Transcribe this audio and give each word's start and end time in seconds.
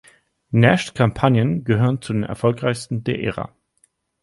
Nashs 0.51 0.95
Kampagnen 0.95 1.63
gehörten 1.63 2.01
zu 2.01 2.11
den 2.13 2.23
erfolgreichsten 2.23 3.03
der 3.03 3.21
Ära. 3.21 3.53